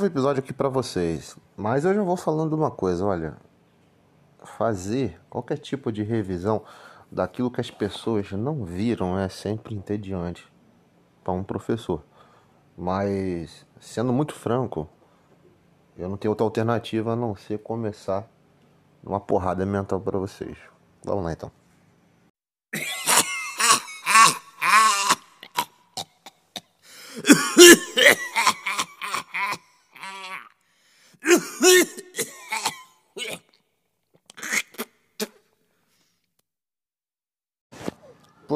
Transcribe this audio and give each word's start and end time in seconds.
Novo 0.00 0.10
episódio 0.10 0.42
aqui 0.42 0.50
para 0.50 0.70
vocês. 0.70 1.36
Mas 1.54 1.84
eu 1.84 1.92
já 1.92 2.02
vou 2.02 2.16
falando 2.16 2.54
uma 2.54 2.70
coisa, 2.70 3.04
olha, 3.04 3.36
fazer 4.42 5.20
qualquer 5.28 5.58
tipo 5.58 5.92
de 5.92 6.02
revisão 6.02 6.62
daquilo 7.12 7.50
que 7.50 7.60
as 7.60 7.70
pessoas 7.70 8.32
não 8.32 8.64
viram 8.64 9.18
é 9.18 9.28
sempre 9.28 9.74
entediante 9.74 10.50
para 11.22 11.34
um 11.34 11.44
professor. 11.44 12.02
Mas 12.78 13.66
sendo 13.78 14.10
muito 14.10 14.32
franco, 14.32 14.88
eu 15.98 16.08
não 16.08 16.16
tenho 16.16 16.32
outra 16.32 16.46
alternativa 16.46 17.12
a 17.12 17.16
não 17.16 17.36
ser 17.36 17.58
começar 17.58 18.26
uma 19.04 19.20
porrada 19.20 19.66
mental 19.66 20.00
para 20.00 20.18
vocês. 20.18 20.56
Vamos 21.04 21.24
lá 21.24 21.32
então. 21.34 21.59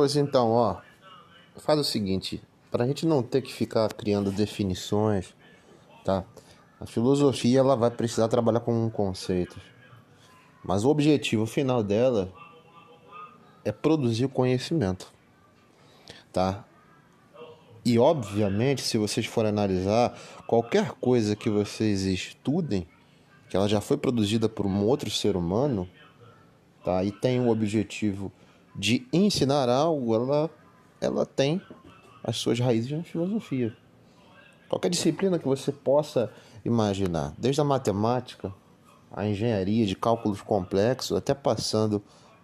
Pois 0.04 0.16
então, 0.16 0.50
ó, 0.50 0.82
faz 1.56 1.80
o 1.80 1.82
seguinte, 1.82 2.42
para 2.70 2.84
a 2.84 2.86
gente 2.86 3.06
não 3.06 3.22
ter 3.22 3.40
que 3.40 3.50
ficar 3.50 3.90
criando 3.94 4.30
definições, 4.30 5.34
tá? 6.04 6.26
A 6.78 6.84
filosofia 6.84 7.60
ela 7.60 7.74
vai 7.74 7.90
precisar 7.90 8.28
trabalhar 8.28 8.60
com 8.60 8.90
conceitos, 8.90 9.62
mas 10.62 10.84
o 10.84 10.90
objetivo 10.90 11.46
final 11.46 11.82
dela 11.82 12.30
é 13.64 13.72
produzir 13.72 14.28
conhecimento, 14.28 15.10
tá? 16.30 16.62
E 17.82 17.98
obviamente, 17.98 18.82
se 18.82 18.98
vocês 18.98 19.24
forem 19.24 19.48
analisar 19.48 20.14
qualquer 20.46 20.90
coisa 21.00 21.34
que 21.34 21.48
vocês 21.48 22.02
estudem, 22.02 22.86
que 23.48 23.56
ela 23.56 23.66
já 23.70 23.80
foi 23.80 23.96
produzida 23.96 24.50
por 24.50 24.66
um 24.66 24.84
outro 24.84 25.10
ser 25.10 25.34
humano, 25.34 25.88
tá? 26.84 27.02
E 27.02 27.10
tem 27.10 27.40
o 27.40 27.48
objetivo 27.48 28.30
de 28.74 29.06
ensinar 29.12 29.68
algo, 29.68 30.14
ela, 30.14 30.50
ela 31.00 31.24
tem 31.24 31.60
as 32.22 32.36
suas 32.36 32.58
raízes 32.58 32.90
na 32.90 33.02
filosofia. 33.02 33.76
Qualquer 34.68 34.88
disciplina 34.88 35.38
que 35.38 35.46
você 35.46 35.70
possa 35.70 36.32
imaginar, 36.64 37.34
desde 37.38 37.60
a 37.60 37.64
matemática, 37.64 38.52
a 39.12 39.26
engenharia 39.26 39.86
de 39.86 39.94
cálculos 39.94 40.42
complexos, 40.42 41.16
até 41.16 41.34
passando 41.34 42.02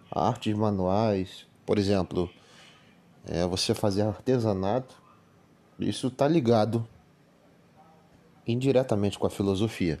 a 0.09 0.27
artes 0.27 0.55
manuais, 0.55 1.45
por 1.65 1.77
exemplo, 1.77 2.29
é, 3.25 3.45
você 3.45 3.73
fazer 3.73 4.03
artesanato, 4.03 4.95
isso 5.79 6.07
está 6.07 6.27
ligado 6.27 6.87
indiretamente 8.47 9.19
com 9.19 9.27
a 9.27 9.29
filosofia. 9.29 9.99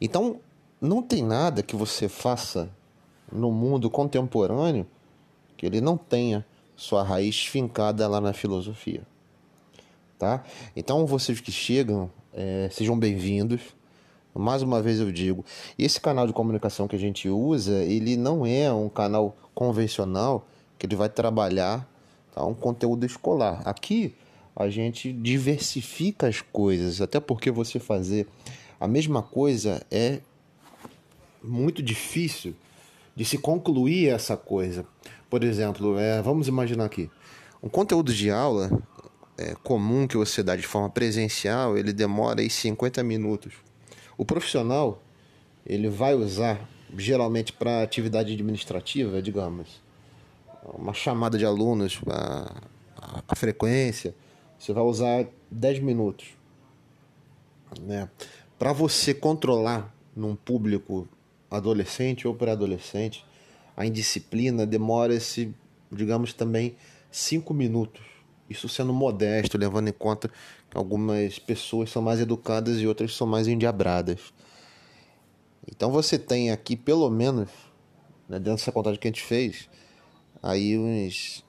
Então, 0.00 0.40
não 0.80 1.02
tem 1.02 1.22
nada 1.22 1.62
que 1.62 1.74
você 1.74 2.08
faça 2.08 2.68
no 3.30 3.50
mundo 3.50 3.90
contemporâneo 3.90 4.86
que 5.58 5.66
ele 5.66 5.80
não 5.80 5.98
tenha 5.98 6.46
sua 6.76 7.02
raiz 7.02 7.44
fincada 7.44 8.06
lá 8.06 8.20
na 8.20 8.32
filosofia. 8.32 9.02
Tá? 10.16 10.44
Então, 10.74 11.04
vocês 11.04 11.40
que 11.40 11.52
chegam, 11.52 12.10
é, 12.32 12.68
sejam 12.72 12.98
bem-vindos. 12.98 13.60
Mais 14.34 14.62
uma 14.62 14.80
vez 14.80 15.00
eu 15.00 15.10
digo, 15.10 15.44
esse 15.76 16.00
canal 16.00 16.24
de 16.24 16.32
comunicação 16.32 16.86
que 16.86 16.94
a 16.94 16.98
gente 16.98 17.28
usa, 17.28 17.82
ele 17.82 18.16
não 18.16 18.46
é 18.46 18.72
um 18.72 18.88
canal 18.88 19.36
convencional 19.52 20.46
que 20.78 20.86
ele 20.86 20.94
vai 20.94 21.08
trabalhar 21.08 21.88
tá, 22.32 22.44
um 22.44 22.54
conteúdo 22.54 23.04
escolar. 23.04 23.60
Aqui 23.64 24.14
a 24.54 24.68
gente 24.68 25.12
diversifica 25.12 26.28
as 26.28 26.40
coisas, 26.40 27.00
até 27.00 27.18
porque 27.18 27.50
você 27.50 27.80
fazer 27.80 28.28
a 28.78 28.86
mesma 28.86 29.22
coisa 29.22 29.84
é 29.90 30.20
muito 31.42 31.82
difícil 31.82 32.54
de 33.18 33.24
se 33.24 33.36
concluir 33.36 34.10
essa 34.10 34.36
coisa. 34.36 34.86
Por 35.28 35.44
exemplo, 35.44 35.98
é, 35.98 36.22
vamos 36.22 36.48
imaginar 36.48 36.86
aqui, 36.86 37.10
um 37.62 37.68
conteúdo 37.68 38.12
de 38.12 38.30
aula 38.30 38.70
é, 39.36 39.54
comum 39.62 40.06
que 40.06 40.16
você 40.16 40.42
dá 40.42 40.56
de 40.56 40.66
forma 40.66 40.88
presencial, 40.90 41.76
ele 41.76 41.92
demora 41.92 42.40
aí 42.40 42.48
50 42.48 43.02
minutos. 43.02 43.54
O 44.16 44.24
profissional, 44.24 45.02
ele 45.66 45.88
vai 45.88 46.14
usar 46.14 46.68
geralmente 46.96 47.52
para 47.52 47.82
atividade 47.82 48.32
administrativa, 48.32 49.20
digamos, 49.20 49.80
uma 50.74 50.94
chamada 50.94 51.38
de 51.38 51.44
alunos, 51.44 52.00
a, 52.08 52.62
a, 53.28 53.36
frequência, 53.36 54.14
você 54.58 54.72
vai 54.72 54.82
usar 54.82 55.26
10 55.50 55.80
minutos. 55.80 56.28
Né? 57.80 58.08
Para 58.58 58.72
você 58.72 59.14
controlar 59.14 59.94
num 60.16 60.34
público 60.34 61.08
adolescente 61.50 62.26
ou 62.26 62.34
pré-adolescente, 62.34 63.24
a 63.78 63.86
indisciplina 63.86 64.66
demora-se, 64.66 65.54
digamos, 65.92 66.32
também 66.32 66.74
cinco 67.12 67.54
minutos. 67.54 68.02
Isso 68.50 68.68
sendo 68.68 68.92
modesto, 68.92 69.56
levando 69.56 69.86
em 69.86 69.92
conta 69.92 70.28
que 70.68 70.76
algumas 70.76 71.38
pessoas 71.38 71.88
são 71.88 72.02
mais 72.02 72.18
educadas 72.18 72.80
e 72.80 72.88
outras 72.88 73.14
são 73.14 73.24
mais 73.24 73.46
endiabradas. 73.46 74.34
Então 75.70 75.92
você 75.92 76.18
tem 76.18 76.50
aqui, 76.50 76.74
pelo 76.74 77.08
menos, 77.08 77.48
né, 78.28 78.40
dentro 78.40 78.56
dessa 78.56 78.72
contagem 78.72 78.98
que 78.98 79.06
a 79.06 79.12
gente 79.12 79.22
fez, 79.22 79.68
aí 80.42 80.76
uns 80.76 81.44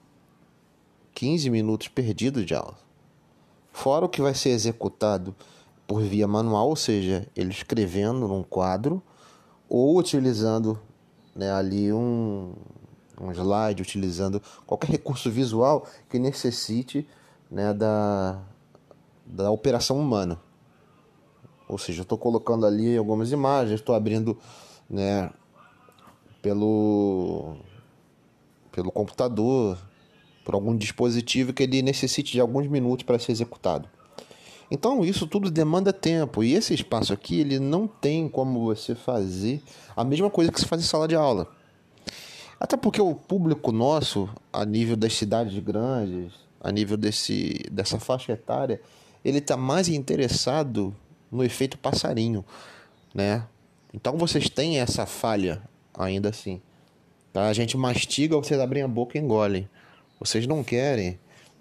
15 1.15 1.49
minutos 1.49 1.87
perdidos 1.87 2.45
de 2.45 2.53
aula. 2.53 2.77
Fora 3.73 4.05
o 4.05 4.09
que 4.09 4.21
vai 4.21 4.35
ser 4.35 4.49
executado 4.49 5.35
por 5.87 6.03
via 6.03 6.27
manual, 6.27 6.69
ou 6.69 6.75
seja, 6.75 7.27
ele 7.35 7.49
escrevendo 7.49 8.27
num 8.27 8.43
quadro 8.43 9.01
ou 9.67 9.97
utilizando 9.97 10.79
né, 11.39 11.53
ali 11.53 11.93
um, 11.93 12.53
um 13.19 13.31
slide, 13.31 13.81
utilizando 13.81 14.41
qualquer 14.67 14.89
recurso 14.89 15.31
visual 15.31 15.87
que 16.09 16.19
necessite 16.19 17.07
né, 17.49 17.73
da, 17.73 18.41
da 19.25 19.49
operação 19.49 19.97
humana. 19.97 20.37
Ou 21.65 21.77
seja, 21.77 22.01
estou 22.01 22.17
colocando 22.17 22.65
ali 22.65 22.97
algumas 22.97 23.31
imagens, 23.31 23.79
estou 23.79 23.95
abrindo 23.95 24.37
né, 24.89 25.31
pelo, 26.41 27.55
pelo 28.69 28.91
computador, 28.91 29.77
por 30.43 30.55
algum 30.55 30.75
dispositivo 30.75 31.53
que 31.53 31.63
ele 31.63 31.81
necessite 31.81 32.33
de 32.33 32.41
alguns 32.41 32.67
minutos 32.67 33.05
para 33.05 33.17
ser 33.17 33.31
executado. 33.31 33.87
Então 34.71 35.03
isso 35.03 35.25
tudo 35.25 35.49
demanda 35.49 35.91
tempo 35.91 36.43
e 36.43 36.53
esse 36.53 36.73
espaço 36.73 37.11
aqui 37.11 37.39
ele 37.39 37.59
não 37.59 37.87
tem 37.87 38.29
como 38.29 38.63
você 38.63 38.93
fazer 38.93 39.61
a 39.95 40.03
mesma 40.03 40.29
coisa 40.29 40.51
que 40.51 40.59
se 40.59 40.65
faz 40.65 40.81
em 40.81 40.85
sala 40.85 41.07
de 41.07 41.15
aula. 41.15 41.47
Até 42.59 42.75
porque 42.75 43.01
o 43.01 43.15
público 43.15 43.71
nosso, 43.71 44.29
a 44.51 44.65
nível 44.65 44.95
das 44.95 45.13
cidades 45.13 45.57
grandes, 45.59 46.33
a 46.59 46.71
nível 46.71 46.97
desse, 46.97 47.65
dessa 47.71 47.99
faixa 47.99 48.33
etária, 48.33 48.81
ele 49.23 49.37
está 49.37 49.55
mais 49.55 49.87
interessado 49.87 50.93
no 51.31 51.43
efeito 51.43 51.77
passarinho, 51.77 52.43
né? 53.13 53.45
Então 53.93 54.17
vocês 54.17 54.49
têm 54.49 54.79
essa 54.79 55.05
falha 55.05 55.63
ainda 55.93 56.29
assim. 56.29 56.61
Tá? 57.31 57.47
A 57.47 57.53
gente 57.53 57.77
mastiga, 57.77 58.35
vocês 58.35 58.59
abrem 58.59 58.83
a 58.83 58.87
boca 58.87 59.17
e 59.17 59.21
engolem. 59.21 59.67
Vocês 60.19 60.45
não 60.45 60.63
querem 60.63 61.17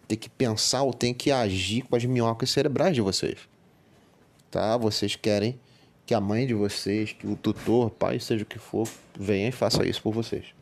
ter 0.08 0.16
que 0.16 0.30
pensar 0.30 0.82
ou 0.82 0.94
tem 0.94 1.12
que 1.12 1.30
agir 1.30 1.82
com 1.82 1.94
as 1.94 2.04
minhocas 2.06 2.50
cerebrais 2.50 2.94
de 2.94 3.02
vocês. 3.02 3.46
Tá? 4.50 4.74
Vocês 4.78 5.14
querem 5.14 5.60
que 6.06 6.14
a 6.14 6.20
mãe 6.20 6.46
de 6.46 6.54
vocês, 6.54 7.12
que 7.12 7.26
o 7.26 7.36
tutor, 7.36 7.90
pai, 7.90 8.18
seja 8.18 8.42
o 8.42 8.46
que 8.46 8.58
for, 8.58 8.88
venha 9.14 9.50
e 9.50 9.52
faça 9.52 9.86
isso 9.86 10.02
por 10.02 10.14
vocês. 10.14 10.54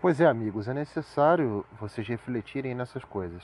Pois 0.00 0.20
é, 0.20 0.26
amigos, 0.26 0.68
é 0.68 0.74
necessário 0.74 1.64
vocês 1.80 2.06
refletirem 2.06 2.74
nessas 2.74 3.04
coisas. 3.04 3.42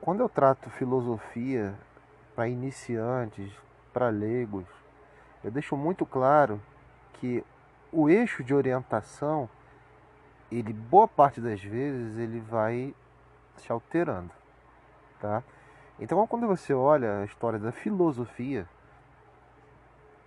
Quando 0.00 0.20
eu 0.20 0.28
trato 0.28 0.68
filosofia 0.70 1.74
para 2.34 2.48
iniciantes, 2.48 3.50
para 3.92 4.08
leigos, 4.08 4.66
eu 5.42 5.50
deixo 5.50 5.76
muito 5.76 6.04
claro 6.04 6.60
que 7.14 7.44
o 7.92 8.08
eixo 8.08 8.44
de 8.44 8.54
orientação, 8.54 9.48
ele 10.50 10.72
boa 10.72 11.08
parte 11.08 11.40
das 11.40 11.62
vezes 11.62 12.18
ele 12.18 12.40
vai 12.40 12.94
se 13.56 13.70
alterando, 13.70 14.30
tá? 15.20 15.42
Então, 15.98 16.26
quando 16.26 16.46
você 16.46 16.72
olha 16.72 17.20
a 17.20 17.24
história 17.24 17.58
da 17.58 17.72
filosofia, 17.72 18.66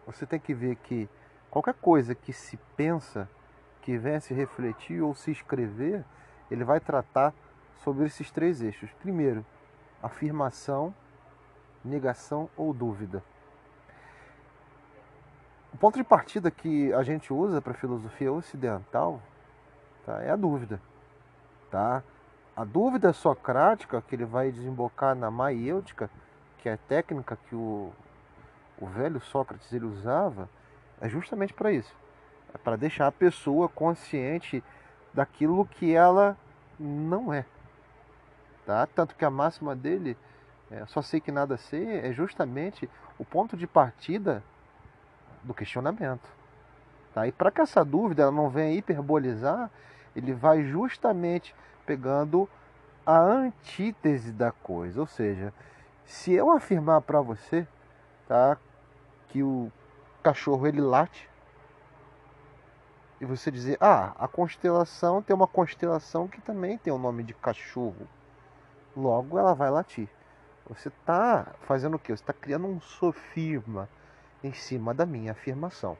você 0.05 0.25
tem 0.25 0.39
que 0.39 0.53
ver 0.53 0.75
que 0.77 1.09
qualquer 1.49 1.73
coisa 1.75 2.13
que 2.13 2.33
se 2.33 2.57
pensa, 2.75 3.29
que 3.81 3.97
venha 3.97 4.19
se 4.19 4.33
refletir 4.33 5.01
ou 5.01 5.15
se 5.15 5.31
escrever, 5.31 6.03
ele 6.51 6.63
vai 6.63 6.79
tratar 6.79 7.33
sobre 7.83 8.05
esses 8.05 8.29
três 8.29 8.61
eixos. 8.61 8.91
Primeiro, 9.01 9.45
afirmação, 10.01 10.93
negação 11.83 12.49
ou 12.55 12.73
dúvida. 12.73 13.23
O 15.73 15.77
ponto 15.77 15.97
de 15.97 16.03
partida 16.03 16.51
que 16.51 16.93
a 16.93 17.01
gente 17.01 17.33
usa 17.33 17.59
para 17.59 17.71
a 17.71 17.75
filosofia 17.75 18.31
ocidental 18.31 19.19
tá? 20.05 20.21
é 20.21 20.29
a 20.29 20.35
dúvida. 20.35 20.79
Tá? 21.71 22.03
A 22.55 22.63
dúvida 22.63 23.11
socrática, 23.11 23.99
que 24.01 24.15
ele 24.15 24.23
vai 24.23 24.51
desembocar 24.51 25.15
na 25.15 25.31
maiêutica, 25.31 26.11
que 26.59 26.69
é 26.69 26.73
a 26.73 26.77
técnica 26.77 27.35
que 27.49 27.55
o, 27.55 27.91
o 28.79 28.85
velho 28.85 29.19
Sócrates 29.19 29.73
ele 29.73 29.85
usava, 29.85 30.47
é 31.01 31.09
justamente 31.09 31.53
para 31.53 31.71
isso. 31.71 31.93
É 32.53 32.57
para 32.59 32.75
deixar 32.75 33.07
a 33.07 33.11
pessoa 33.11 33.67
consciente 33.67 34.63
daquilo 35.11 35.65
que 35.65 35.95
ela 35.95 36.37
não 36.79 37.33
é. 37.33 37.45
Tá? 38.63 38.85
Tanto 38.85 39.15
que 39.15 39.25
a 39.25 39.29
máxima 39.31 39.75
dele, 39.75 40.15
é, 40.69 40.85
só 40.85 41.01
sei 41.01 41.19
que 41.19 41.31
nada 41.31 41.57
sei, 41.57 41.97
é 41.97 42.13
justamente 42.13 42.87
o 43.17 43.25
ponto 43.25 43.57
de 43.57 43.65
partida 43.65 44.43
do 45.43 45.53
questionamento. 45.53 46.27
Tá? 47.13 47.27
E 47.27 47.31
para 47.31 47.51
que 47.51 47.61
essa 47.61 47.83
dúvida 47.83 48.31
não 48.31 48.49
venha 48.49 48.77
hiperbolizar, 48.77 49.69
ele 50.15 50.33
vai 50.33 50.63
justamente 50.63 51.55
pegando 51.85 52.49
a 53.05 53.19
antítese 53.19 54.31
da 54.31 54.51
coisa. 54.51 54.99
Ou 54.99 55.07
seja, 55.07 55.53
se 56.05 56.33
eu 56.33 56.49
afirmar 56.49 57.01
para 57.01 57.21
você 57.21 57.67
tá, 58.27 58.57
que 59.29 59.43
o 59.43 59.71
cachorro 60.21 60.65
ele 60.65 60.81
late, 60.81 61.29
e 63.19 63.25
você 63.25 63.49
dizer, 63.49 63.77
ah, 63.79 64.13
a 64.19 64.27
constelação 64.27 65.21
tem 65.21 65.33
uma 65.33 65.47
constelação 65.47 66.27
que 66.27 66.41
também 66.41 66.77
tem 66.77 66.91
o 66.91 66.97
nome 66.97 67.23
de 67.23 67.33
cachorro. 67.33 68.07
Logo 68.95 69.39
ela 69.39 69.53
vai 69.53 69.69
latir. 69.69 70.09
Você 70.67 70.89
está 70.89 71.53
fazendo 71.61 71.95
o 71.95 71.99
quê? 71.99 72.15
Você 72.15 72.21
está 72.21 72.33
criando 72.33 72.67
um 72.67 72.81
sofisma 72.81 73.87
em 74.43 74.53
cima 74.53 74.93
da 74.93 75.05
minha 75.05 75.31
afirmação. 75.31 75.97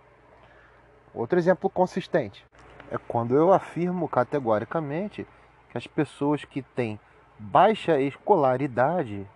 Outro 1.13 1.37
exemplo 1.37 1.69
consistente 1.69 2.45
é 2.91 2.97
quando 2.97 3.35
eu 3.35 3.53
afirmo 3.53 4.07
categoricamente 4.07 5.27
que 5.69 5.77
as 5.77 5.87
pessoas 5.87 6.43
que 6.43 6.61
têm 6.61 6.99
baixa 7.39 7.99
escolaridade, 7.99 9.27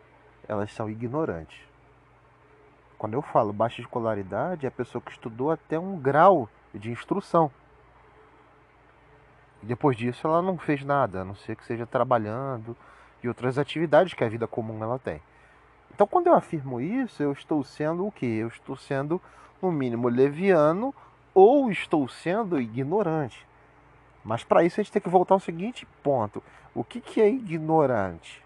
elas 0.47 0.71
são 0.71 0.89
ignorantes. 0.89 1.59
Quando 2.97 3.13
eu 3.13 3.21
falo 3.21 3.53
baixa 3.53 3.81
escolaridade, 3.81 4.65
é 4.65 4.69
a 4.69 4.71
pessoa 4.71 5.01
que 5.01 5.11
estudou 5.11 5.51
até 5.51 5.77
um 5.77 5.97
grau 5.97 6.49
de 6.73 6.91
instrução. 6.91 7.51
E 9.61 9.65
depois 9.65 9.97
disso 9.97 10.27
ela 10.27 10.41
não 10.41 10.57
fez 10.57 10.83
nada, 10.83 11.21
a 11.21 11.25
não 11.25 11.35
ser 11.35 11.55
que 11.55 11.65
seja 11.65 11.85
trabalhando 11.85 12.75
e 13.23 13.27
outras 13.27 13.57
atividades 13.57 14.13
que 14.13 14.23
a 14.23 14.29
vida 14.29 14.47
comum 14.47 14.83
ela 14.83 14.99
tem. 14.99 15.21
Então 15.97 16.05
quando 16.05 16.27
eu 16.27 16.35
afirmo 16.35 16.79
isso, 16.79 17.23
eu 17.23 17.31
estou 17.31 17.63
sendo 17.63 18.05
o 18.05 18.11
que? 18.11 18.23
Eu 18.23 18.49
estou 18.49 18.77
sendo, 18.77 19.19
no 19.59 19.71
mínimo, 19.71 20.07
leviano 20.09 20.93
ou 21.33 21.71
estou 21.71 22.07
sendo 22.07 22.61
ignorante. 22.61 23.47
Mas 24.23 24.43
para 24.43 24.63
isso 24.63 24.79
a 24.79 24.83
gente 24.83 24.93
tem 24.93 25.01
que 25.01 25.09
voltar 25.09 25.33
ao 25.33 25.39
seguinte 25.39 25.87
ponto: 26.03 26.43
o 26.75 26.83
que, 26.83 27.01
que 27.01 27.19
é 27.19 27.27
ignorante? 27.27 28.43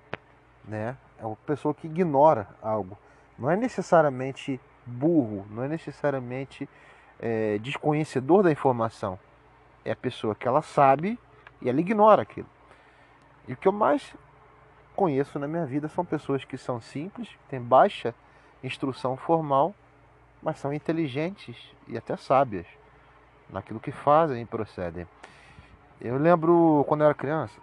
Né? 0.64 0.96
É 1.20 1.26
uma 1.26 1.36
pessoa 1.46 1.74
que 1.74 1.88
ignora 1.88 2.48
algo. 2.62 2.98
Não 3.38 3.52
é 3.52 3.58
necessariamente 3.58 4.58
burro, 4.86 5.46
não 5.52 5.62
é 5.62 5.68
necessariamente 5.68 6.70
é, 7.20 7.58
desconhecedor 7.58 8.44
da 8.44 8.52
informação. 8.52 9.20
É 9.84 9.92
a 9.92 9.96
pessoa 9.98 10.34
que 10.36 10.48
ela 10.48 10.62
sabe 10.62 11.20
e 11.62 11.68
ela 11.68 11.82
ignora 11.82 12.22
aquilo. 12.22 12.48
E 13.46 13.52
o 13.52 13.58
que 13.58 13.68
eu 13.68 13.74
mais 13.74 14.16
conheço 14.96 15.40
na 15.40 15.48
minha 15.48 15.66
vida 15.66 15.88
são 15.88 16.06
pessoas 16.06 16.44
que 16.44 16.58
são 16.58 16.80
simples, 16.82 17.30
têm 17.50 17.62
baixa 17.62 18.14
instrução 18.64 19.18
formal, 19.18 19.74
mas 20.42 20.58
são 20.58 20.74
inteligentes 20.74 21.58
e 21.88 21.98
até 21.98 22.16
sábias 22.16 22.66
naquilo 23.50 23.80
que 23.80 23.92
fazem 23.92 24.42
e 24.42 24.46
procedem. 24.46 25.08
Eu 26.00 26.18
lembro 26.18 26.86
quando 26.88 27.02
eu 27.02 27.06
era 27.06 27.14
criança, 27.14 27.60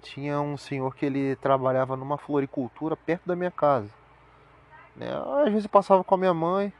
tinha 0.00 0.40
um 0.40 0.56
senhor 0.56 0.94
que 0.94 1.06
ele 1.06 1.36
trabalhava 1.36 1.96
numa 1.96 2.18
floricultura 2.18 2.96
perto 2.96 3.26
da 3.26 3.36
minha 3.36 3.50
casa. 3.50 3.90
Né? 4.96 5.08
Às 5.44 5.50
vezes 5.50 5.64
eu 5.64 5.70
passava 5.70 6.02
com 6.02 6.14
a 6.14 6.18
minha 6.18 6.34
mãe. 6.34 6.72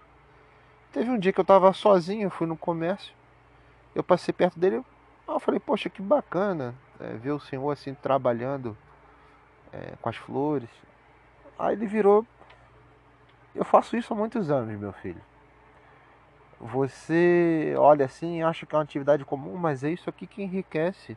Teve 0.92 1.10
um 1.10 1.18
dia 1.18 1.32
que 1.32 1.40
eu 1.40 1.42
estava 1.42 1.72
sozinho, 1.72 2.28
fui 2.30 2.46
no 2.46 2.56
comércio. 2.56 3.14
Eu 3.94 4.02
passei 4.02 4.32
perto 4.32 4.58
dele, 4.58 4.82
eu 5.28 5.40
falei, 5.40 5.60
poxa, 5.60 5.88
que 5.88 6.02
bacana 6.02 6.74
é, 7.02 7.14
ver 7.14 7.32
o 7.32 7.40
senhor 7.40 7.70
assim 7.70 7.94
trabalhando 7.94 8.76
é, 9.72 9.94
com 10.00 10.08
as 10.08 10.16
flores. 10.16 10.68
Aí 11.58 11.74
ele 11.74 11.86
virou, 11.86 12.26
eu 13.54 13.64
faço 13.64 13.96
isso 13.96 14.12
há 14.12 14.16
muitos 14.16 14.50
anos, 14.50 14.78
meu 14.78 14.92
filho. 14.92 15.20
Você 16.60 17.74
olha 17.76 18.04
assim 18.04 18.38
e 18.38 18.42
acha 18.42 18.64
que 18.64 18.74
é 18.74 18.78
uma 18.78 18.84
atividade 18.84 19.24
comum, 19.24 19.56
mas 19.56 19.82
é 19.82 19.90
isso 19.90 20.08
aqui 20.08 20.26
que 20.26 20.42
enriquece, 20.42 21.16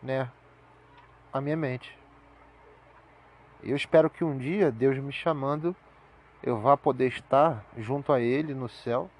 né, 0.00 0.30
a 1.32 1.40
minha 1.40 1.56
mente. 1.56 1.98
Eu 3.62 3.74
espero 3.74 4.08
que 4.08 4.22
um 4.22 4.38
dia 4.38 4.70
Deus 4.70 4.96
me 4.98 5.12
chamando, 5.12 5.74
eu 6.40 6.60
vá 6.60 6.76
poder 6.76 7.08
estar 7.08 7.64
junto 7.76 8.12
a 8.12 8.20
Ele 8.20 8.54
no 8.54 8.68
céu 8.68 9.10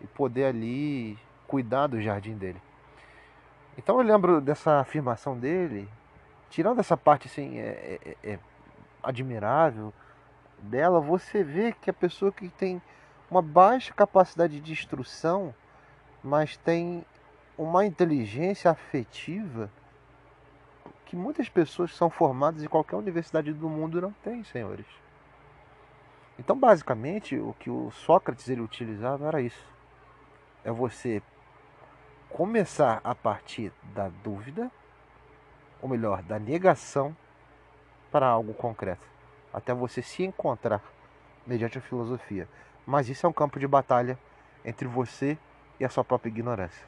e 0.00 0.06
poder 0.06 0.44
ali 0.44 1.18
cuidar 1.48 1.88
do 1.88 2.00
jardim 2.00 2.36
dele. 2.36 2.62
Então 3.76 3.98
eu 3.98 4.02
lembro 4.02 4.40
dessa 4.40 4.80
afirmação 4.80 5.38
dele, 5.38 5.88
tirando 6.48 6.78
essa 6.78 6.96
parte 6.96 7.28
assim, 7.28 7.58
é, 7.58 7.98
é, 8.04 8.32
é 8.32 8.38
admirável 9.02 9.92
dela, 10.58 11.00
você 11.00 11.44
vê 11.44 11.72
que 11.72 11.90
a 11.90 11.92
pessoa 11.92 12.32
que 12.32 12.48
tem 12.48 12.80
uma 13.30 13.42
baixa 13.42 13.92
capacidade 13.92 14.60
de 14.60 14.72
instrução, 14.72 15.54
mas 16.22 16.56
tem 16.56 17.04
uma 17.58 17.84
inteligência 17.84 18.70
afetiva 18.70 19.70
que 21.04 21.16
muitas 21.16 21.48
pessoas 21.48 21.92
que 21.92 21.96
são 21.96 22.10
formadas 22.10 22.62
em 22.62 22.68
qualquer 22.68 22.96
universidade 22.96 23.52
do 23.52 23.68
mundo 23.68 24.00
não 24.00 24.12
têm, 24.24 24.42
senhores. 24.44 24.86
Então, 26.38 26.58
basicamente, 26.58 27.38
o 27.38 27.54
que 27.58 27.70
o 27.70 27.90
Sócrates 27.92 28.48
ele 28.48 28.60
utilizava 28.60 29.26
era 29.26 29.40
isso. 29.40 29.64
É 30.64 30.70
você 30.70 31.22
começar 32.36 33.00
a 33.02 33.14
partir 33.14 33.72
da 33.94 34.10
dúvida, 34.22 34.70
ou 35.80 35.88
melhor, 35.88 36.22
da 36.22 36.38
negação 36.38 37.16
para 38.12 38.26
algo 38.26 38.52
concreto, 38.52 39.08
até 39.54 39.72
você 39.72 40.02
se 40.02 40.22
encontrar 40.22 40.82
mediante 41.46 41.78
a 41.78 41.80
filosofia. 41.80 42.46
Mas 42.84 43.08
isso 43.08 43.24
é 43.24 43.28
um 43.30 43.32
campo 43.32 43.58
de 43.58 43.66
batalha 43.66 44.18
entre 44.66 44.86
você 44.86 45.38
e 45.80 45.84
a 45.86 45.88
sua 45.88 46.04
própria 46.04 46.28
ignorância. 46.28 46.86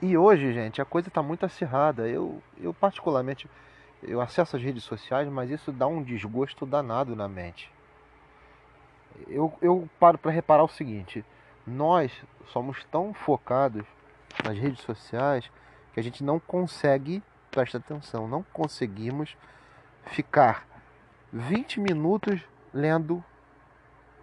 E 0.00 0.16
hoje, 0.16 0.50
gente, 0.54 0.80
a 0.80 0.86
coisa 0.86 1.08
está 1.08 1.22
muito 1.22 1.44
acirrada. 1.44 2.08
Eu, 2.08 2.42
eu 2.58 2.72
particularmente, 2.72 3.50
eu 4.02 4.22
acesso 4.22 4.56
as 4.56 4.62
redes 4.62 4.82
sociais, 4.82 5.28
mas 5.28 5.50
isso 5.50 5.70
dá 5.70 5.86
um 5.86 6.02
desgosto 6.02 6.64
danado 6.64 7.14
na 7.14 7.28
mente. 7.28 7.70
Eu, 9.28 9.52
eu 9.60 9.86
paro 9.98 10.16
para 10.16 10.30
reparar 10.30 10.64
o 10.64 10.68
seguinte: 10.68 11.22
nós 11.66 12.12
somos 12.52 12.84
tão 12.84 13.12
focados 13.12 13.84
nas 14.44 14.56
redes 14.56 14.80
sociais 14.80 15.50
que 15.92 16.00
a 16.00 16.02
gente 16.02 16.22
não 16.22 16.38
consegue, 16.38 17.22
presta 17.50 17.78
atenção, 17.78 18.28
não 18.28 18.42
conseguimos 18.52 19.36
ficar 20.06 20.66
20 21.32 21.80
minutos 21.80 22.40
lendo 22.72 23.22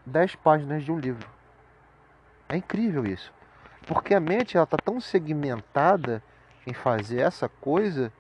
10 0.06 0.36
páginas 0.36 0.84
de 0.84 0.92
um 0.92 1.00
livro. 1.00 1.30
É 2.50 2.58
incrível 2.58 3.06
isso. 3.06 3.34
Porque 3.86 4.14
a 4.14 4.20
mente 4.20 4.58
está 4.58 4.78
tão 4.78 5.00
segmentada 5.00 6.24
em 6.66 6.74
fazer 6.74 7.20
essa 7.20 7.48
coisa 7.48 8.12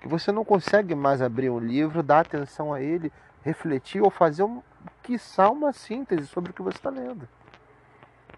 que 0.00 0.08
você 0.08 0.32
não 0.32 0.44
consegue 0.44 0.94
mais 0.94 1.22
abrir 1.22 1.50
um 1.50 1.60
livro, 1.60 2.02
dar 2.02 2.20
atenção 2.20 2.72
a 2.72 2.80
ele, 2.80 3.12
refletir 3.42 4.02
ou 4.02 4.10
fazer 4.10 4.42
um, 4.42 4.60
quiçá 5.02 5.48
uma 5.48 5.72
síntese 5.72 6.26
sobre 6.26 6.50
o 6.50 6.54
que 6.54 6.62
você 6.62 6.76
está 6.76 6.90
lendo. 6.90 7.28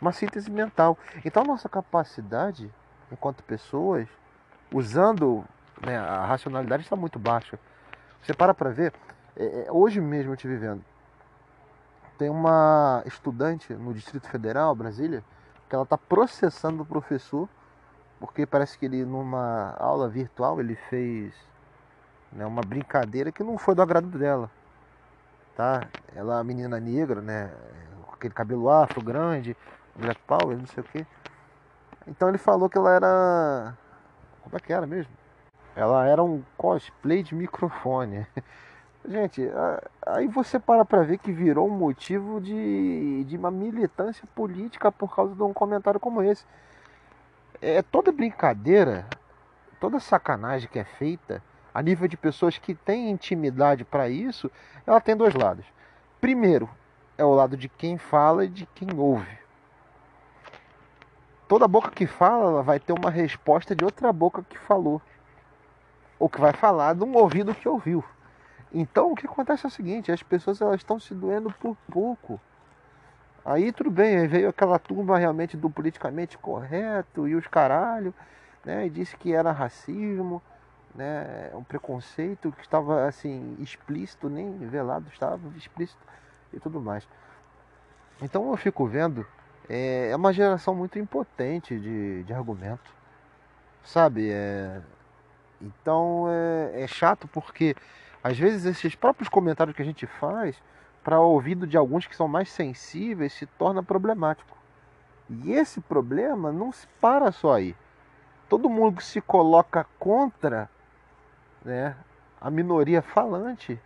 Uma 0.00 0.12
síntese 0.12 0.50
mental. 0.50 0.98
Então 1.24 1.42
a 1.42 1.46
nossa 1.46 1.68
capacidade, 1.68 2.70
enquanto 3.10 3.42
pessoas, 3.42 4.08
usando 4.72 5.44
né, 5.84 5.96
a 5.98 6.24
racionalidade 6.24 6.82
está 6.82 6.96
muito 6.96 7.18
baixa. 7.18 7.58
Você 8.22 8.34
para 8.34 8.54
para 8.54 8.70
ver, 8.70 8.92
é, 9.36 9.66
é 9.66 9.72
hoje 9.72 10.00
mesmo 10.00 10.30
eu 10.30 10.34
estive 10.34 10.56
vendo 10.56 10.84
tem 12.18 12.30
uma 12.30 13.02
estudante 13.06 13.72
no 13.74 13.92
Distrito 13.92 14.28
Federal, 14.28 14.74
Brasília, 14.74 15.24
que 15.68 15.74
ela 15.74 15.84
está 15.84 15.98
processando 15.98 16.82
o 16.82 16.86
professor 16.86 17.48
porque 18.20 18.46
parece 18.46 18.78
que 18.78 18.86
ele 18.86 19.04
numa 19.04 19.74
aula 19.78 20.08
virtual 20.08 20.60
ele 20.60 20.76
fez 20.88 21.34
né, 22.32 22.46
uma 22.46 22.62
brincadeira 22.62 23.32
que 23.32 23.42
não 23.42 23.58
foi 23.58 23.74
do 23.74 23.82
agrado 23.82 24.06
dela, 24.06 24.50
tá? 25.56 25.86
Ela 26.14 26.40
é 26.40 26.44
menina 26.44 26.80
negra, 26.80 27.20
né? 27.20 27.52
Com 28.06 28.14
aquele 28.14 28.32
cabelo 28.32 28.70
afro 28.70 29.02
grande, 29.02 29.56
Black 29.96 30.20
Power, 30.26 30.56
não 30.56 30.66
sei 30.66 30.82
o 30.82 30.86
que. 30.86 31.06
Então 32.06 32.28
ele 32.28 32.38
falou 32.38 32.68
que 32.68 32.76
ela 32.76 32.90
era 32.90 33.76
como 34.44 34.56
é 34.56 34.60
que 34.60 34.72
era 34.72 34.86
mesmo? 34.86 35.12
Ela 35.74 36.06
era 36.06 36.22
um 36.22 36.42
cosplay 36.56 37.22
de 37.22 37.34
microfone. 37.34 38.26
Gente, 39.06 39.42
aí 40.06 40.28
você 40.28 40.58
para 40.58 40.84
para 40.84 41.02
ver 41.02 41.18
que 41.18 41.32
virou 41.32 41.68
um 41.68 41.76
motivo 41.76 42.40
de, 42.40 43.24
de 43.24 43.36
uma 43.36 43.50
militância 43.50 44.26
política 44.34 44.92
por 44.92 45.14
causa 45.14 45.34
de 45.34 45.42
um 45.42 45.52
comentário 45.52 45.98
como 45.98 46.22
esse. 46.22 46.44
é 47.60 47.82
toda 47.82 48.12
brincadeira, 48.12 49.06
toda 49.80 49.98
sacanagem 50.00 50.68
que 50.70 50.78
é 50.78 50.84
feita 50.84 51.42
a 51.74 51.82
nível 51.82 52.06
de 52.06 52.16
pessoas 52.16 52.56
que 52.56 52.74
têm 52.74 53.10
intimidade 53.10 53.84
para 53.84 54.08
isso, 54.08 54.50
ela 54.86 55.00
tem 55.00 55.16
dois 55.16 55.34
lados. 55.34 55.66
Primeiro, 56.20 56.70
é 57.18 57.24
o 57.24 57.34
lado 57.34 57.56
de 57.56 57.68
quem 57.68 57.98
fala 57.98 58.44
e 58.44 58.48
de 58.48 58.64
quem 58.66 58.88
ouve. 58.96 59.43
Toda 61.46 61.68
boca 61.68 61.90
que 61.90 62.06
fala 62.06 62.62
vai 62.62 62.80
ter 62.80 62.92
uma 62.92 63.10
resposta 63.10 63.74
de 63.74 63.84
outra 63.84 64.12
boca 64.12 64.42
que 64.48 64.58
falou. 64.58 65.00
Ou 66.18 66.28
que 66.28 66.40
vai 66.40 66.52
falar 66.52 66.94
de 66.94 67.04
um 67.04 67.14
ouvido 67.16 67.54
que 67.54 67.68
ouviu. 67.68 68.02
Então 68.72 69.12
o 69.12 69.14
que 69.14 69.26
acontece 69.26 69.66
é 69.66 69.68
o 69.68 69.70
seguinte, 69.70 70.10
as 70.10 70.22
pessoas 70.22 70.60
elas 70.60 70.80
estão 70.80 70.98
se 70.98 71.14
doendo 71.14 71.52
por 71.52 71.76
pouco. 71.90 72.40
Aí 73.44 73.70
tudo 73.72 73.90
bem, 73.90 74.16
aí 74.16 74.26
veio 74.26 74.48
aquela 74.48 74.78
turma 74.78 75.18
realmente 75.18 75.56
do 75.56 75.68
politicamente 75.68 76.38
correto 76.38 77.28
e 77.28 77.34
os 77.34 77.46
caralho, 77.46 78.14
né? 78.64 78.86
E 78.86 78.90
disse 78.90 79.14
que 79.16 79.34
era 79.34 79.52
racismo, 79.52 80.42
né? 80.94 81.50
Um 81.54 81.62
preconceito 81.62 82.50
que 82.52 82.62
estava 82.62 83.06
assim 83.06 83.54
explícito, 83.60 84.30
nem 84.30 84.58
velado 84.66 85.06
estava, 85.12 85.40
explícito 85.56 86.02
e 86.54 86.58
tudo 86.58 86.80
mais. 86.80 87.06
Então 88.22 88.50
eu 88.50 88.56
fico 88.56 88.86
vendo, 88.86 89.26
é, 89.68 90.10
é 90.10 90.16
uma 90.16 90.32
geração 90.32 90.74
muito 90.74 90.98
impotente 90.98 91.78
de, 91.78 92.22
de 92.24 92.32
argumento, 92.32 92.92
sabe? 93.82 94.30
É, 94.30 94.80
então 95.60 96.26
é, 96.28 96.82
é 96.82 96.86
chato 96.86 97.26
porque 97.28 97.74
às 98.22 98.38
vezes 98.38 98.64
esses 98.64 98.94
próprios 98.94 99.28
comentários 99.28 99.74
que 99.76 99.82
a 99.82 99.84
gente 99.84 100.06
faz 100.06 100.60
para 101.02 101.20
o 101.20 101.30
ouvido 101.30 101.66
de 101.66 101.76
alguns 101.76 102.06
que 102.06 102.16
são 102.16 102.26
mais 102.26 102.50
sensíveis 102.50 103.32
se 103.32 103.46
torna 103.46 103.82
problemático. 103.82 104.56
E 105.28 105.52
esse 105.52 105.80
problema 105.80 106.52
não 106.52 106.72
se 106.72 106.86
para 107.00 107.32
só 107.32 107.54
aí. 107.54 107.74
Todo 108.48 108.68
mundo 108.68 108.96
que 108.96 109.04
se 109.04 109.20
coloca 109.20 109.86
contra 109.98 110.68
né, 111.64 111.96
a 112.40 112.50
minoria 112.50 113.00
falante 113.00 113.80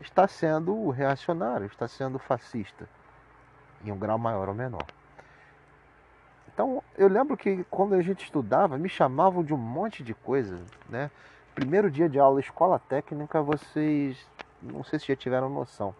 está 0.00 0.26
sendo 0.26 0.88
reacionário, 0.90 1.66
está 1.66 1.86
sendo 1.88 2.18
fascista, 2.18 2.88
em 3.84 3.90
um 3.90 3.98
grau 3.98 4.18
maior 4.18 4.48
ou 4.48 4.54
menor. 4.54 4.86
Então, 6.60 6.82
eu 6.98 7.08
lembro 7.08 7.38
que 7.38 7.64
quando 7.70 7.94
a 7.94 8.02
gente 8.02 8.24
estudava, 8.24 8.76
me 8.76 8.86
chamavam 8.86 9.42
de 9.42 9.54
um 9.54 9.56
monte 9.56 10.02
de 10.04 10.12
coisa, 10.12 10.62
né? 10.90 11.10
Primeiro 11.54 11.90
dia 11.90 12.06
de 12.06 12.20
aula, 12.20 12.38
escola 12.38 12.78
técnica, 12.78 13.40
vocês 13.40 14.18
não 14.60 14.84
sei 14.84 14.98
se 14.98 15.06
já 15.06 15.16
tiveram 15.16 15.48
noção, 15.48 15.94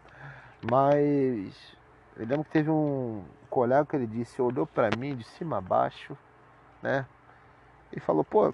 mas 0.62 1.74
eu 2.14 2.26
lembro 2.26 2.44
que 2.44 2.50
teve 2.50 2.68
um 2.68 3.24
colega 3.48 3.86
que 3.86 3.96
ele 3.96 4.06
disse, 4.06 4.42
olhou 4.42 4.66
para 4.66 4.90
mim 4.90 5.16
de 5.16 5.24
cima 5.24 5.56
a 5.56 5.60
baixo, 5.62 6.14
né? 6.82 7.06
E 7.96 7.98
falou: 7.98 8.22
"Pô, 8.22 8.52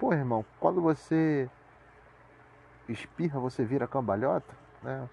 pô, 0.00 0.12
irmão, 0.12 0.44
quando 0.58 0.82
você 0.82 1.48
espirra, 2.88 3.38
você 3.38 3.64
vira 3.64 3.86
cambalhota, 3.86 4.56
né? 4.82 5.08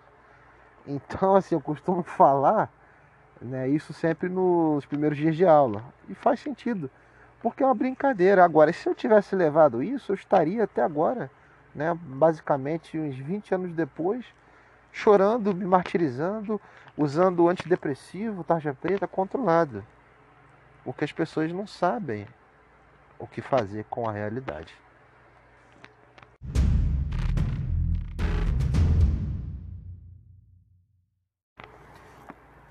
Então, 0.87 1.35
assim, 1.35 1.53
eu 1.53 1.61
costumo 1.61 2.01
falar, 2.17 2.71
né, 3.41 3.67
isso 3.67 3.93
sempre 3.93 4.29
nos 4.29 4.85
primeiros 4.85 5.17
dias 5.17 5.35
de 5.35 5.45
aula. 5.45 5.83
E 6.09 6.15
faz 6.15 6.39
sentido, 6.39 6.89
porque 7.41 7.63
é 7.63 7.65
uma 7.65 7.75
brincadeira. 7.75 8.43
Agora, 8.43 8.71
se 8.71 8.87
eu 8.87 8.95
tivesse 8.95 9.35
levado 9.35 9.83
isso, 9.83 10.11
eu 10.11 10.15
estaria 10.15 10.63
até 10.63 10.81
agora, 10.81 11.29
né, 11.73 11.97
basicamente 12.01 12.97
uns 12.97 13.17
20 13.17 13.55
anos 13.55 13.73
depois, 13.73 14.25
chorando, 14.91 15.53
me 15.55 15.65
martirizando, 15.65 16.59
usando 16.97 17.49
antidepressivo, 17.49 18.43
tarja 18.43 18.73
preta, 18.73 19.07
controlado. 19.07 19.83
O 20.85 20.93
que 20.93 21.03
as 21.03 21.11
pessoas 21.11 21.51
não 21.51 21.65
sabem 21.65 22.27
o 23.17 23.25
que 23.25 23.41
fazer 23.41 23.85
com 23.89 24.07
a 24.07 24.11
realidade. 24.11 24.82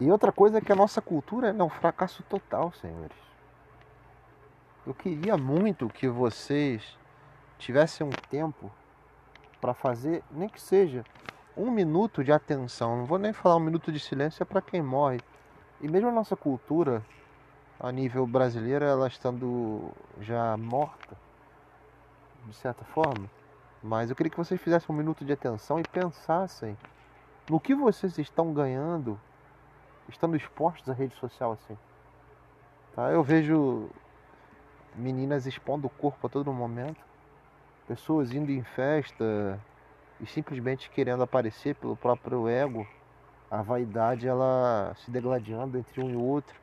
E 0.02 0.10
outra 0.10 0.32
coisa 0.32 0.58
é 0.58 0.60
que 0.60 0.72
a 0.72 0.74
nossa 0.74 1.00
cultura 1.00 1.50
é 1.56 1.62
um 1.62 1.68
fracasso 1.68 2.24
total, 2.24 2.72
senhores. 2.72 3.16
Eu 4.84 4.92
queria 4.92 5.36
muito 5.36 5.88
que 5.88 6.08
vocês 6.08 6.98
tivessem 7.56 8.04
um 8.04 8.10
tempo 8.28 8.68
para 9.60 9.72
fazer, 9.72 10.24
nem 10.28 10.48
que 10.48 10.60
seja 10.60 11.04
um 11.56 11.70
minuto 11.70 12.24
de 12.24 12.32
atenção. 12.32 12.96
Não 12.96 13.04
vou 13.04 13.16
nem 13.16 13.32
falar 13.32 13.54
um 13.54 13.60
minuto 13.60 13.92
de 13.92 14.00
silêncio 14.00 14.42
é 14.42 14.44
para 14.44 14.60
quem 14.60 14.82
morre. 14.82 15.20
E 15.80 15.86
mesmo 15.86 16.08
a 16.08 16.12
nossa 16.12 16.34
cultura, 16.34 17.00
a 17.78 17.92
nível 17.92 18.26
brasileiro, 18.26 18.84
ela 18.84 19.06
estando 19.06 19.92
já 20.20 20.56
morta, 20.56 21.16
de 22.48 22.56
certa 22.56 22.84
forma. 22.86 23.30
Mas 23.80 24.10
eu 24.10 24.16
queria 24.16 24.30
que 24.30 24.36
vocês 24.36 24.60
fizessem 24.60 24.92
um 24.92 24.98
minuto 24.98 25.24
de 25.24 25.32
atenção 25.32 25.78
e 25.78 25.84
pensassem 25.84 26.76
no 27.48 27.60
que 27.60 27.72
vocês 27.72 28.18
estão 28.18 28.52
ganhando 28.52 29.16
estando 30.08 30.36
expostos 30.36 30.88
à 30.88 30.92
rede 30.92 31.14
social 31.16 31.52
assim. 31.52 31.76
Tá? 32.94 33.10
Eu 33.10 33.22
vejo 33.22 33.88
meninas 34.94 35.46
expondo 35.46 35.86
o 35.86 35.90
corpo 35.90 36.26
a 36.26 36.30
todo 36.30 36.52
momento, 36.52 37.00
pessoas 37.86 38.32
indo 38.32 38.50
em 38.50 38.62
festa 38.62 39.58
e 40.20 40.26
simplesmente 40.26 40.90
querendo 40.90 41.22
aparecer 41.22 41.74
pelo 41.74 41.96
próprio 41.96 42.48
ego, 42.48 42.86
a 43.50 43.62
vaidade 43.62 44.28
ela 44.28 44.94
se 44.98 45.10
degladiando 45.10 45.78
entre 45.78 46.00
um 46.02 46.10
e 46.10 46.16
outro, 46.16 46.54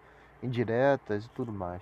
indiretas 0.42 1.26
e 1.26 1.30
tudo 1.30 1.52
mais. 1.52 1.82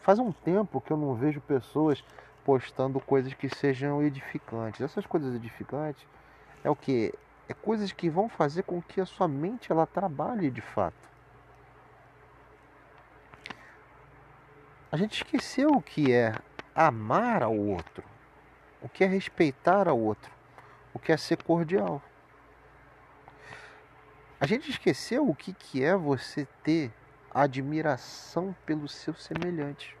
Faz 0.00 0.18
um 0.18 0.32
tempo 0.32 0.80
que 0.80 0.92
eu 0.92 0.96
não 0.96 1.14
vejo 1.14 1.40
pessoas 1.40 2.04
postando 2.44 3.00
coisas 3.00 3.34
que 3.34 3.48
sejam 3.48 4.02
edificantes. 4.02 4.80
Essas 4.80 5.04
coisas 5.06 5.34
edificantes 5.34 6.06
é 6.64 6.70
o 6.70 6.76
que? 6.76 7.14
É 7.48 7.54
coisas 7.54 7.90
que 7.92 8.10
vão 8.10 8.28
fazer 8.28 8.62
com 8.62 8.82
que 8.82 9.00
a 9.00 9.06
sua 9.06 9.26
mente 9.26 9.72
ela 9.72 9.86
trabalhe 9.86 10.50
de 10.50 10.60
fato. 10.60 11.08
A 14.92 14.96
gente 14.96 15.22
esqueceu 15.22 15.70
o 15.70 15.82
que 15.82 16.12
é 16.12 16.34
amar 16.74 17.42
ao 17.42 17.56
outro, 17.56 18.04
o 18.82 18.88
que 18.88 19.02
é 19.02 19.06
respeitar 19.06 19.88
ao 19.88 19.98
outro, 19.98 20.30
o 20.92 20.98
que 20.98 21.10
é 21.10 21.16
ser 21.16 21.42
cordial. 21.42 22.02
A 24.40 24.46
gente 24.46 24.70
esqueceu 24.70 25.28
o 25.28 25.34
que, 25.34 25.52
que 25.52 25.82
é 25.82 25.96
você 25.96 26.46
ter 26.62 26.92
admiração 27.30 28.54
pelo 28.64 28.88
seu 28.88 29.14
semelhante. 29.14 29.96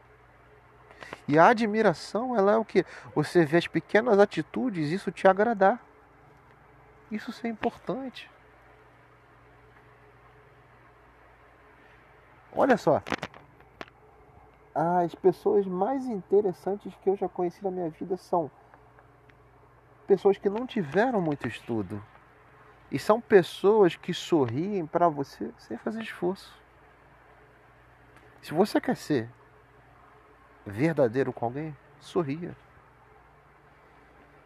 E 1.26 1.38
a 1.38 1.48
admiração, 1.48 2.36
ela 2.36 2.52
é 2.52 2.56
o 2.56 2.64
que? 2.64 2.84
Você 3.14 3.44
vê 3.44 3.56
as 3.56 3.66
pequenas 3.66 4.18
atitudes, 4.18 4.90
isso 4.90 5.10
te 5.10 5.26
agradar. 5.26 5.87
Isso 7.10 7.32
é 7.46 7.50
importante. 7.50 8.30
Olha 12.54 12.76
só. 12.76 13.02
As 14.74 15.14
pessoas 15.14 15.66
mais 15.66 16.04
interessantes 16.06 16.94
que 17.02 17.10
eu 17.10 17.16
já 17.16 17.28
conheci 17.28 17.62
na 17.64 17.70
minha 17.70 17.90
vida 17.90 18.16
são 18.16 18.50
pessoas 20.06 20.38
que 20.38 20.48
não 20.48 20.66
tiveram 20.66 21.20
muito 21.20 21.48
estudo. 21.48 22.02
E 22.90 22.98
são 22.98 23.20
pessoas 23.20 23.96
que 23.96 24.14
sorriem 24.14 24.86
para 24.86 25.08
você 25.08 25.52
sem 25.58 25.76
fazer 25.76 26.02
esforço. 26.02 26.56
Se 28.40 28.54
você 28.54 28.80
quer 28.80 28.96
ser 28.96 29.28
verdadeiro 30.64 31.32
com 31.32 31.46
alguém, 31.46 31.76
sorria. 32.00 32.56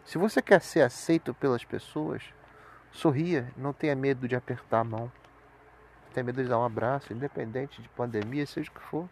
Se 0.05 0.19
você 0.19 0.43
quer 0.43 0.61
ser 0.61 0.83
aceito 0.83 1.33
pelas 1.33 1.65
pessoas, 1.65 2.35
Sorria, 2.93 3.51
não 3.57 3.73
tenha 3.73 3.97
medo 3.97 4.29
de 4.29 4.37
apertar 4.37 4.81
a 4.81 4.85
mão. 4.85 5.11
Não 6.07 6.13
tenha 6.13 6.25
medo 6.25 6.43
de 6.43 6.49
dar 6.49 6.59
um 6.59 6.65
abraço, 6.65 7.13
independente 7.13 7.81
de 7.81 7.89
pandemia, 7.89 8.47
seja 8.47 8.71
o 8.71 8.75
que 8.75 8.81
for. 8.81 9.09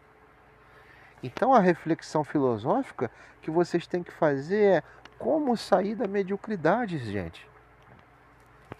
Então 1.23 1.53
a 1.53 1.59
reflexão 1.59 2.23
filosófica 2.23 3.11
que 3.41 3.51
vocês 3.51 3.85
têm 3.87 4.03
que 4.03 4.11
fazer 4.11 4.77
é 4.77 4.83
como 5.17 5.55
sair 5.57 5.95
da 5.95 6.07
mediocridade, 6.07 6.97
gente. 6.99 7.47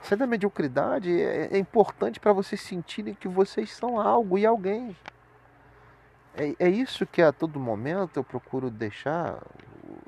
Sair 0.02 0.18
da 0.18 0.26
mediocridade 0.26 1.22
é, 1.22 1.50
é 1.52 1.58
importante 1.58 2.20
para 2.20 2.34
vocês 2.34 2.62
sentirem 2.62 3.14
que 3.14 3.28
vocês 3.28 3.72
são 3.72 4.00
algo 4.00 4.38
e 4.38 4.46
alguém. 4.46 4.96
É, 6.36 6.56
é 6.60 6.70
isso 6.70 7.06
que 7.06 7.22
a 7.22 7.32
todo 7.32 7.60
momento 7.60 8.18
eu 8.18 8.24
procuro 8.24 8.70
deixar 8.70 9.38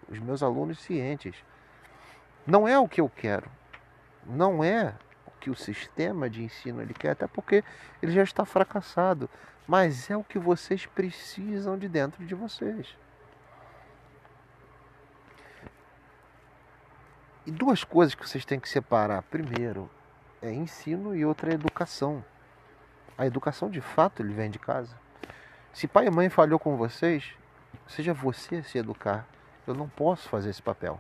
os 0.09 0.19
meus 0.19 0.41
alunos 0.41 0.79
cientes. 0.79 1.35
Não 2.45 2.67
é 2.67 2.77
o 2.79 2.87
que 2.87 3.01
eu 3.01 3.09
quero, 3.09 3.49
não 4.25 4.63
é 4.63 4.93
o 5.25 5.31
que 5.39 5.49
o 5.49 5.55
sistema 5.55 6.29
de 6.29 6.43
ensino 6.43 6.81
ele 6.81 6.93
quer, 6.93 7.11
até 7.11 7.27
porque 7.27 7.63
ele 8.01 8.11
já 8.11 8.23
está 8.23 8.45
fracassado, 8.45 9.29
mas 9.67 10.09
é 10.09 10.17
o 10.17 10.23
que 10.23 10.39
vocês 10.39 10.85
precisam 10.85 11.77
de 11.77 11.87
dentro 11.87 12.25
de 12.25 12.35
vocês. 12.35 12.95
E 17.45 17.51
duas 17.51 17.83
coisas 17.83 18.15
que 18.15 18.27
vocês 18.27 18.45
têm 18.45 18.59
que 18.59 18.69
separar. 18.69 19.21
Primeiro 19.23 19.89
é 20.41 20.51
ensino 20.51 21.15
e 21.15 21.25
outra 21.25 21.51
é 21.51 21.55
educação. 21.55 22.23
A 23.17 23.25
educação 23.25 23.69
de 23.69 23.81
fato 23.81 24.21
ele 24.21 24.33
vem 24.33 24.49
de 24.49 24.59
casa. 24.59 24.95
Se 25.73 25.87
pai 25.87 26.07
e 26.07 26.11
mãe 26.11 26.29
falhou 26.29 26.57
com 26.57 26.77
vocês, 26.77 27.33
seja 27.87 28.13
você 28.13 28.57
a 28.57 28.63
se 28.63 28.77
educar. 28.77 29.27
Eu 29.67 29.73
não 29.73 29.89
posso 29.89 30.29
fazer 30.29 30.49
esse 30.49 30.61
papel. 30.61 30.99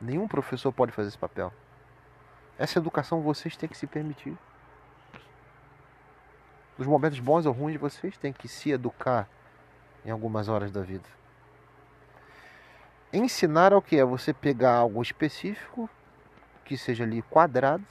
Nenhum 0.00 0.28
professor 0.28 0.72
pode 0.72 0.92
fazer 0.92 1.08
esse 1.08 1.18
papel. 1.18 1.52
Essa 2.58 2.78
educação 2.78 3.20
vocês 3.20 3.56
têm 3.56 3.68
que 3.68 3.78
se 3.78 3.86
permitir. 3.86 4.36
Nos 6.76 6.86
momentos 6.86 7.20
bons 7.20 7.46
ou 7.46 7.52
ruins, 7.52 7.78
vocês 7.78 8.16
têm 8.18 8.32
que 8.32 8.48
se 8.48 8.70
educar 8.70 9.28
em 10.04 10.10
algumas 10.10 10.48
horas 10.48 10.70
da 10.70 10.80
vida. 10.80 11.08
Ensinar 13.12 13.72
é 13.72 13.76
o 13.76 13.82
que? 13.82 13.96
É 13.96 14.04
você 14.04 14.32
pegar 14.34 14.74
algo 14.74 15.00
específico, 15.02 15.88
que 16.64 16.76
seja 16.76 17.04
ali 17.04 17.22
quadrado, 17.22 17.84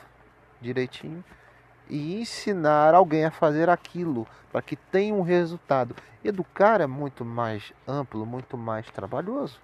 direitinho, 0.62 1.24
e 1.90 2.20
ensinar 2.20 2.94
alguém 2.94 3.26
a 3.26 3.32
fazer 3.32 3.70
aquilo 3.70 4.28
para 4.52 4.62
que 4.62 4.76
tenha 4.76 5.14
um 5.14 5.22
resultado. 5.22 5.96
Educar 6.24 6.82
é 6.82 6.88
muito 6.88 7.24
mais 7.24 7.74
amplo, 7.88 8.26
muito 8.26 8.58
mais 8.58 8.90
trabalhoso. 8.92 9.60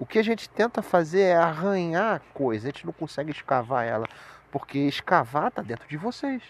O 0.00 0.06
que 0.06 0.18
a 0.18 0.22
gente 0.22 0.48
tenta 0.48 0.80
fazer 0.80 1.20
é 1.20 1.36
arranhar 1.36 2.16
a 2.16 2.32
coisa, 2.32 2.66
a 2.66 2.70
gente 2.70 2.86
não 2.86 2.92
consegue 2.92 3.30
escavar 3.30 3.84
ela, 3.84 4.08
porque 4.50 4.78
escavar 4.78 5.48
está 5.48 5.60
dentro 5.60 5.86
de 5.86 5.98
vocês. 5.98 6.42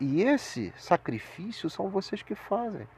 E 0.00 0.22
esse 0.22 0.72
sacrifício 0.78 1.68
são 1.68 1.90
vocês 1.90 2.22
que 2.22 2.34
fazem. 2.34 2.88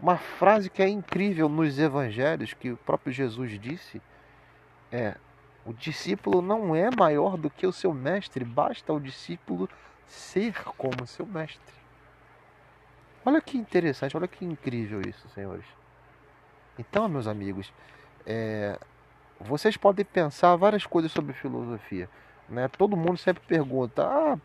Uma 0.00 0.16
frase 0.16 0.70
que 0.70 0.82
é 0.82 0.88
incrível 0.88 1.46
nos 1.46 1.78
evangelhos, 1.78 2.54
que 2.54 2.70
o 2.70 2.76
próprio 2.78 3.12
Jesus 3.12 3.60
disse, 3.60 4.00
é: 4.90 5.16
o 5.66 5.74
discípulo 5.74 6.40
não 6.40 6.74
é 6.74 6.88
maior 6.90 7.36
do 7.36 7.50
que 7.50 7.66
o 7.66 7.72
seu 7.72 7.92
mestre, 7.92 8.46
basta 8.46 8.94
o 8.94 8.98
discípulo 8.98 9.68
ser 10.06 10.54
como 10.78 11.06
seu 11.06 11.26
mestre. 11.26 11.74
Olha 13.26 13.42
que 13.42 13.58
interessante, 13.58 14.16
olha 14.16 14.26
que 14.26 14.42
incrível 14.42 15.02
isso, 15.02 15.28
senhores. 15.28 15.81
Então, 16.78 17.08
meus 17.08 17.26
amigos, 17.26 17.72
é, 18.26 18.78
vocês 19.40 19.76
podem 19.76 20.04
pensar 20.04 20.56
várias 20.56 20.86
coisas 20.86 21.12
sobre 21.12 21.32
filosofia. 21.32 22.08
Né? 22.48 22.68
Todo 22.68 22.96
mundo 22.96 23.16
sempre 23.18 23.42
pergunta: 23.46 24.06
ah, 24.06 24.38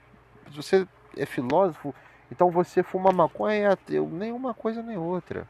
você 0.51 0.88
é 1.15 1.25
filósofo, 1.25 1.93
então 2.31 2.50
você 2.50 2.84
fuma 2.84 3.12
maconha 3.12 3.55
e 3.55 3.62
é 3.62 3.67
ateu. 3.67 4.07
Nenhuma 4.07 4.53
coisa 4.53 4.81
nem 4.81 4.98
outra. 4.98 5.48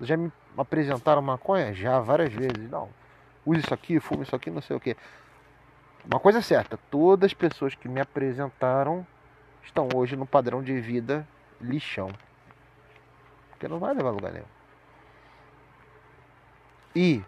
Já 0.00 0.16
me 0.16 0.32
apresentaram 0.56 1.20
maconha? 1.20 1.74
Já, 1.74 2.00
várias 2.00 2.32
vezes. 2.32 2.70
Não, 2.70 2.88
use 3.44 3.60
isso 3.60 3.74
aqui, 3.74 4.00
fume 4.00 4.22
isso 4.22 4.34
aqui, 4.34 4.50
não 4.50 4.62
sei 4.62 4.76
o 4.76 4.80
que. 4.80 4.96
Uma 6.04 6.20
coisa 6.20 6.38
é 6.38 6.42
certa: 6.42 6.78
todas 6.90 7.26
as 7.28 7.34
pessoas 7.34 7.74
que 7.74 7.88
me 7.88 8.00
apresentaram 8.00 9.06
estão 9.62 9.88
hoje 9.94 10.16
no 10.16 10.26
padrão 10.26 10.62
de 10.62 10.80
vida 10.80 11.26
lixão. 11.60 12.10
Porque 13.50 13.68
não 13.68 13.78
vai 13.78 13.92
levar 13.94 14.10
lugar 14.10 14.32
nenhum. 14.32 14.59
E 16.94 17.22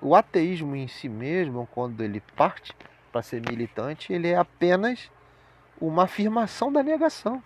o 0.00 0.14
ateísmo 0.14 0.76
em 0.76 0.88
si 0.88 1.08
mesmo, 1.08 1.68
quando 1.72 2.02
ele 2.02 2.20
parte 2.36 2.74
para 3.10 3.22
ser 3.22 3.40
militante, 3.48 4.12
ele 4.12 4.28
é 4.28 4.36
apenas 4.36 5.10
uma 5.80 6.04
afirmação 6.04 6.72
da 6.72 6.82
negação. 6.82 7.42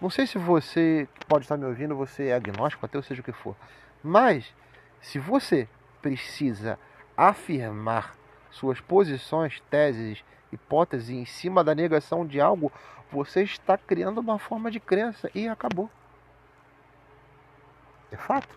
Não 0.00 0.10
sei 0.10 0.26
se 0.26 0.38
você 0.38 1.08
pode 1.26 1.44
estar 1.44 1.56
me 1.56 1.64
ouvindo, 1.64 1.96
você 1.96 2.28
é 2.28 2.34
agnóstico, 2.34 2.86
até 2.86 3.00
seja 3.02 3.20
o 3.20 3.24
que 3.24 3.32
for. 3.32 3.56
Mas 4.02 4.54
se 5.00 5.18
você 5.18 5.68
precisa 6.00 6.78
afirmar 7.16 8.14
suas 8.50 8.80
posições, 8.80 9.60
teses, 9.70 10.22
hipóteses 10.52 11.10
em 11.10 11.24
cima 11.24 11.64
da 11.64 11.74
negação 11.74 12.26
de 12.26 12.40
algo, 12.40 12.72
você 13.10 13.42
está 13.42 13.76
criando 13.76 14.18
uma 14.18 14.38
forma 14.38 14.70
de 14.70 14.78
crença 14.78 15.30
e 15.34 15.48
acabou. 15.48 15.90
É 18.12 18.16
fato. 18.16 18.56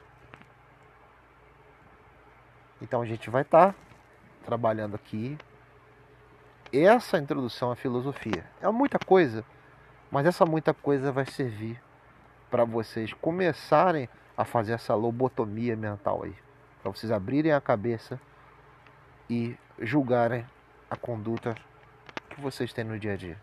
Então 2.82 3.02
a 3.02 3.06
gente 3.06 3.30
vai 3.30 3.44
estar 3.44 3.74
tá 3.74 3.76
trabalhando 4.46 4.96
aqui 4.96 5.38
essa 6.74 7.18
introdução 7.18 7.72
à 7.72 7.76
filosofia. 7.76 8.46
É 8.62 8.70
muita 8.70 8.98
coisa, 8.98 9.44
mas 10.10 10.26
essa 10.26 10.46
muita 10.46 10.74
coisa 10.74 11.12
vai 11.12 11.26
servir 11.26 11.82
para 12.50 12.66
vocês 12.66 13.14
começarem 13.14 14.10
a 14.36 14.44
fazer 14.44 14.74
essa 14.74 14.96
lobotomia 14.96 15.76
mental 15.76 16.24
aí, 16.24 16.36
para 16.82 16.92
vocês 16.92 17.12
abrirem 17.12 17.52
a 17.52 17.62
cabeça 17.62 18.20
e 19.30 19.56
julgarem 19.80 20.46
a 20.90 20.96
conduta 20.96 21.56
que 22.30 22.42
vocês 22.42 22.74
têm 22.74 22.84
no 22.84 22.98
dia 22.98 23.14
a 23.14 23.18
dia. 23.18 23.38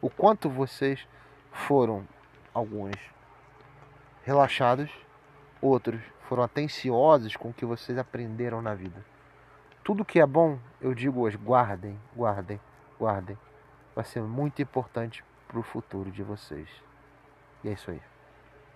O 0.00 0.10
quanto 0.10 0.50
vocês 0.50 1.06
foram 1.50 2.06
alguns 2.52 2.94
relaxados, 4.24 4.90
outros 5.60 6.00
foram 6.28 6.42
atenciosos 6.42 7.36
com 7.36 7.50
o 7.50 7.52
que 7.52 7.64
vocês 7.64 7.98
aprenderam 7.98 8.62
na 8.62 8.74
vida. 8.74 9.04
Tudo 9.82 10.04
que 10.04 10.20
é 10.20 10.26
bom, 10.26 10.58
eu 10.80 10.94
digo 10.94 11.20
hoje, 11.20 11.36
guardem, 11.36 11.98
guardem, 12.16 12.60
guardem. 12.98 13.38
Vai 13.94 14.04
ser 14.04 14.22
muito 14.22 14.62
importante 14.62 15.22
para 15.46 15.58
o 15.58 15.62
futuro 15.62 16.10
de 16.10 16.22
vocês. 16.22 16.68
E 17.62 17.68
é 17.68 17.72
isso 17.72 17.90
aí. 17.90 18.00